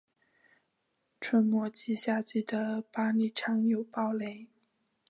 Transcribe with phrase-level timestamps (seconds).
[1.19, 3.85] 春末及夏季的巴里常有雷
[4.47, 4.51] 暴。